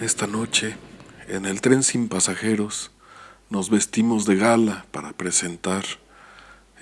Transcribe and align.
Esta 0.00 0.26
noche, 0.26 0.76
en 1.26 1.46
el 1.46 1.62
tren 1.62 1.82
sin 1.82 2.10
pasajeros, 2.10 2.90
nos 3.48 3.70
vestimos 3.70 4.26
de 4.26 4.36
gala 4.36 4.84
para 4.90 5.14
presentar 5.14 5.86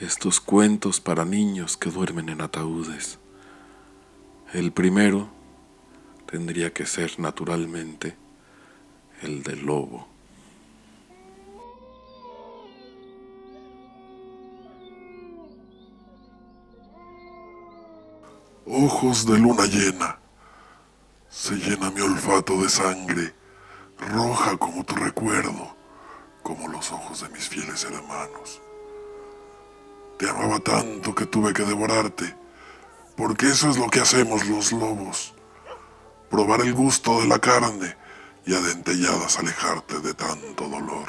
estos 0.01 0.41
cuentos 0.41 0.99
para 1.01 1.25
niños 1.25 1.77
que 1.77 1.91
duermen 1.91 2.29
en 2.29 2.41
ataúdes. 2.41 3.21
El 4.53 4.73
primero 4.73 5.29
tendría 6.27 6.73
que 6.73 6.87
ser 6.87 7.21
naturalmente 7.21 8.17
el 9.23 9.45
del 9.45 9.65
lobo. 9.65 10.09
Ojos 18.67 19.25
de 19.25 19.39
luna 19.39 19.67
llena 19.67 20.24
se 21.35 21.57
llena 21.57 21.91
mi 21.91 22.01
olfato 22.01 22.57
de 22.63 22.69
sangre, 22.69 23.35
roja 23.99 24.57
como 24.57 24.85
tu 24.85 24.95
recuerdo, 24.95 25.77
como 26.45 26.69
los 26.69 26.93
ojos 26.93 27.23
de 27.23 27.29
mis 27.31 27.49
fieles 27.49 27.83
hermanos. 27.83 28.63
Te 30.17 30.31
amaba 30.31 30.61
tanto 30.61 31.13
que 31.13 31.27
tuve 31.27 31.53
que 31.53 31.65
devorarte, 31.65 32.37
porque 33.17 33.49
eso 33.49 33.69
es 33.69 33.77
lo 33.77 33.89
que 33.89 34.01
hacemos 34.01 34.47
los 34.47 34.71
lobos, 34.71 35.35
probar 36.31 36.61
el 36.61 36.73
gusto 36.73 37.21
de 37.21 37.27
la 37.27 37.41
carne 37.41 37.97
y 38.47 38.55
adentelladas 38.55 39.37
alejarte 39.37 39.99
de 39.99 40.15
tanto 40.15 40.69
dolor. 40.69 41.09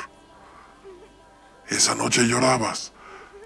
Esa 1.69 1.93
noche 1.93 2.27
llorabas, 2.27 2.93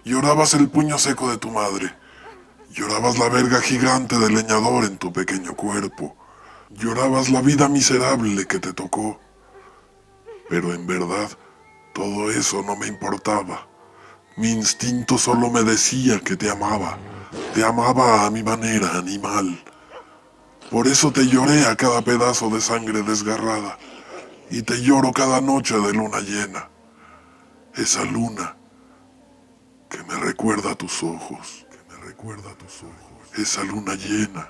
llorabas 0.06 0.54
el 0.54 0.70
puño 0.70 0.98
seco 0.98 1.30
de 1.30 1.38
tu 1.38 1.52
madre, 1.52 1.94
llorabas 2.72 3.20
la 3.20 3.28
verga 3.28 3.59
gigante 3.59 4.18
del 4.18 4.34
leñador 4.34 4.86
en 4.86 4.98
tu 4.98 5.12
pequeño 5.12 5.56
cuerpo, 5.56 6.16
Llorabas 6.72 7.30
la 7.30 7.42
vida 7.42 7.67
miserable 7.67 8.45
que 8.45 8.59
te 8.59 8.73
tocó. 8.73 9.20
Pero 10.50 10.72
en 10.73 10.86
verdad, 10.86 11.30
todo 11.94 12.30
eso 12.30 12.62
no 12.62 12.75
me 12.75 12.86
importaba. 12.86 13.67
Mi 14.38 14.52
instinto 14.52 15.17
solo 15.17 15.50
me 15.50 15.64
decía 15.64 16.20
que 16.20 16.36
te 16.36 16.50
amaba. 16.50 17.00
Te 17.56 17.64
amaba 17.64 18.25
a 18.25 18.30
mi 18.30 18.44
manera 18.44 18.97
animal. 18.97 19.64
Por 20.70 20.88
eso 20.88 21.12
te 21.12 21.25
lloré 21.28 21.66
a 21.66 21.75
cada 21.75 22.03
pedazo 22.03 22.50
de 22.50 22.62
sangre 22.62 23.02
desgarrada. 23.02 23.80
Y 24.52 24.62
te 24.62 24.80
lloro 24.84 25.12
cada 25.12 25.42
noche 25.42 25.75
de 25.75 25.92
luna 25.94 26.20
llena. 26.20 26.70
Esa 27.75 28.03
luna 28.03 28.56
que 29.90 30.03
me 30.03 30.16
recuerda 30.17 30.72
a 30.72 30.75
tus 30.75 31.02
ojos. 31.02 31.66
Que 31.72 31.95
me 31.95 32.06
recuerda 32.06 32.52
a 32.52 32.56
tus 32.56 32.84
ojos. 32.84 33.40
Esa 33.40 33.64
luna 33.64 33.95
llena 33.95 34.50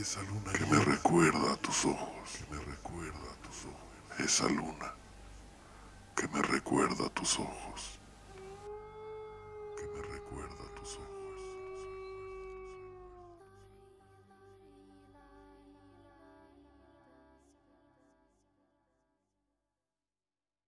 esa 0.00 0.22
luna 0.22 0.52
que 0.52 0.64
me 0.66 0.78
recuerda 0.84 1.52
a 1.52 1.56
tus 1.56 1.84
ojos, 1.84 2.30
que 2.38 2.54
me 2.54 2.62
recuerda 2.62 3.18
a 3.18 3.42
tus 3.42 3.64
ojos. 3.64 4.18
Esa 4.18 4.48
luna 4.48 4.94
que 6.14 6.28
me 6.28 6.42
recuerda 6.42 7.06
a 7.06 7.10
tus 7.10 7.38
ojos. 7.38 7.98